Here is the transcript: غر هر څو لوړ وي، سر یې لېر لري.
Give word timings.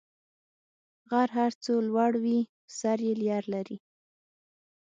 غر 1.09 1.29
هر 1.37 1.51
څو 1.63 1.73
لوړ 1.87 2.11
وي، 2.23 2.39
سر 2.77 2.97
یې 3.07 3.13
لېر 3.21 3.43
لري. 3.53 3.77